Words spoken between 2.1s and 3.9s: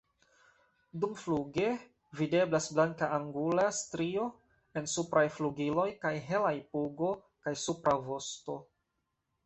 videblas blanka angula